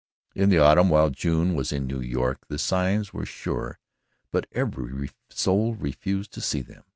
In 0.33 0.49
the 0.49 0.57
autumn, 0.57 0.89
while 0.89 1.11
June 1.11 1.53
was 1.53 1.71
in 1.71 1.85
New 1.85 1.99
York, 2.01 2.47
the 2.47 2.57
signs 2.57 3.13
were 3.13 3.23
sure 3.23 3.77
but 4.31 4.47
every 4.51 5.11
soul 5.29 5.75
refused 5.75 6.31
to 6.31 6.41
see 6.41 6.61
them. 6.63 6.81